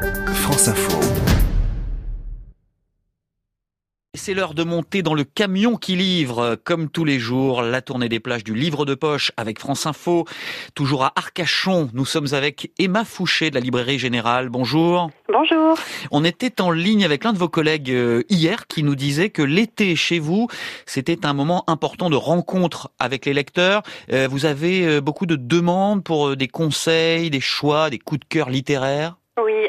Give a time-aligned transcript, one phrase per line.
[0.00, 0.98] France Info.
[4.14, 8.08] C'est l'heure de monter dans le camion qui livre, comme tous les jours, la tournée
[8.08, 10.26] des plages du livre de poche avec France Info.
[10.74, 14.48] Toujours à Arcachon, nous sommes avec Emma Fouché de la Librairie Générale.
[14.48, 15.10] Bonjour.
[15.30, 15.76] Bonjour.
[16.10, 19.42] On était en ligne avec l'un de vos collègues euh, hier qui nous disait que
[19.42, 20.48] l'été chez vous,
[20.86, 23.82] c'était un moment important de rencontre avec les lecteurs.
[24.12, 28.26] Euh, vous avez euh, beaucoup de demandes pour des conseils, des choix, des coups de
[28.26, 29.19] cœur littéraires?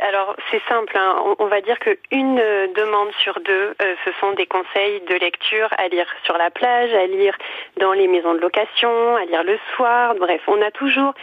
[0.02, 0.98] Alors c'est simple.
[0.98, 1.36] Hein.
[1.40, 5.70] On, va dire qu'une euh, demande sur deux, euh, ce sont des conseils de lecture
[5.78, 7.36] à lire sur la plage, à lire
[7.80, 10.16] dans les maisons de location, à lire le soir.
[10.20, 11.14] Bref, on a toujours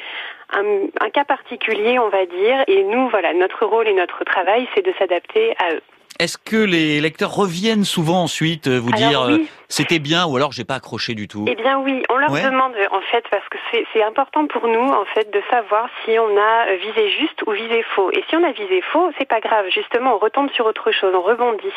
[0.52, 2.64] un, un cas particulier, on va dire.
[2.68, 5.82] Et nous, voilà, notre rôle et notre travail, c'est de s'adapter à eux.
[6.18, 10.64] Est-ce que les lecteurs reviennent souvent ensuite euh, vous dire c'était bien ou alors j'ai
[10.64, 13.58] pas accroché du tout Eh bien oui, on leur demande en fait parce que
[13.92, 17.82] c'est important pour nous en fait de savoir si on a visé juste ou visé
[17.94, 18.10] faux.
[18.12, 19.66] Et si on a visé faux, c'est pas grave.
[19.72, 21.72] Justement, on retombe sur autre chose, on rebondit.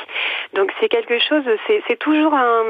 [0.53, 2.63] Donc c'est quelque chose, c'est toujours un,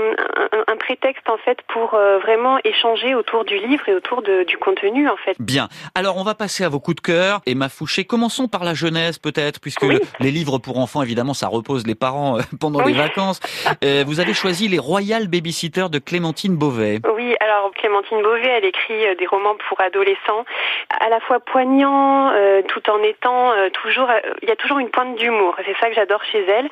[0.68, 4.58] un, prétexte en fait pour euh, vraiment échanger autour du livre et autour de, du
[4.58, 5.36] contenu en fait.
[5.40, 5.70] Bien.
[5.96, 7.42] Alors on va passer à vos coups de cœur.
[7.46, 9.86] Emma Fouché, commençons par la jeunesse peut-être, puisque
[10.20, 13.40] les livres pour enfants évidemment ça pose les parents euh, pendant les vacances.
[13.84, 14.80] Euh, vous avez choisi les
[15.12, 17.00] Royal Babysitters de Clémentine Beauvais.
[17.14, 20.46] Oui, alors Clémentine Beauvais, elle écrit euh, des romans pour adolescents,
[21.02, 22.32] à la fois poignants,
[22.70, 24.10] tout en étant toujours,
[24.42, 25.56] il y a toujours une pointe d'humour.
[25.66, 26.70] C'est ça que j'adore chez elle.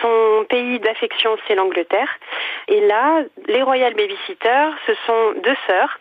[0.00, 2.08] Son pays d'affection, c'est l'Angleterre.
[2.68, 5.98] Et là, les Royal Babysitters, ce sont deux sœurs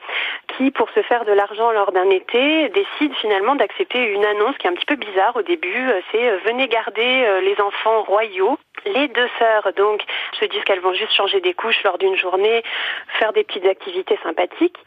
[0.56, 4.68] qui, pour se faire de l'argent lors d'un été, décident finalement d'accepter une annonce qui
[4.68, 5.92] est un petit peu bizarre au début.
[6.12, 10.04] C'est venez garder les enfants royaux les deux sœurs, donc,
[10.40, 12.64] se disent qu'elles vont juste changer des couches lors d'une journée,
[13.20, 14.78] faire des petites activités sympathiques.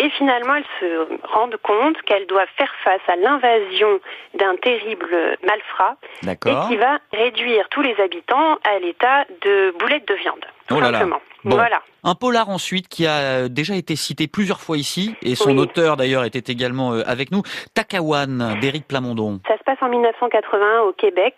[0.00, 4.00] Et finalement, elles se rendent compte qu'elles doivent faire face à l'invasion
[4.34, 10.14] d'un terrible malfrat et qui va réduire tous les habitants à l'état de boulettes de
[10.14, 10.44] viande.
[10.68, 11.20] Tout oh simplement.
[11.44, 11.82] Voilà.
[12.04, 15.96] Un polar ensuite qui a euh, déjà été cité plusieurs fois ici et son auteur
[15.96, 17.42] d'ailleurs était également euh, avec nous,
[17.74, 19.40] Takawan d'Éric Plamondon.
[19.46, 21.34] Ça en 1981 au Québec.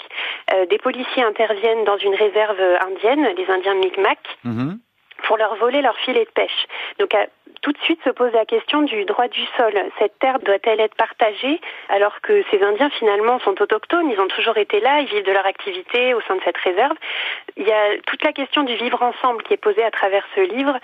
[0.52, 4.18] Euh, des policiers interviennent dans une réserve indienne, les Indiens Mi'kmaq.
[4.44, 4.78] Mhm.
[5.26, 6.66] pour leur voler leur filet de pêche.
[6.98, 7.14] Donc
[7.62, 9.72] tout de suite se pose la question du droit du sol.
[9.98, 14.56] Cette terre doit-elle être partagée alors que ces Indiens finalement sont autochtones, ils ont toujours
[14.56, 16.96] été là, ils vivent de leur activité au sein de cette réserve.
[17.56, 20.40] Il y a toute la question du vivre ensemble qui est posée à travers ce
[20.40, 20.76] livre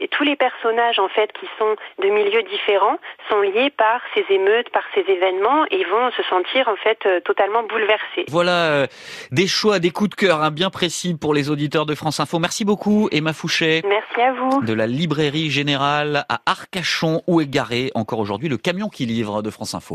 [0.00, 4.24] et tous les personnages en fait qui sont de milieux différents sont liés par ces
[4.30, 8.24] émeutes, par ces événements et vont se sentir en fait euh, totalement bouleversés.
[8.28, 8.86] Voilà euh,
[9.30, 12.38] des choix, des coups de cœur hein, bien précis pour les auditeurs de France Info.
[12.38, 13.82] Merci beaucoup Emma Fouché.
[13.86, 14.62] Merci à vous.
[14.62, 19.42] De la librairie générale à Arcachon où est garé encore aujourd'hui le camion qui livre
[19.42, 19.90] de France Info.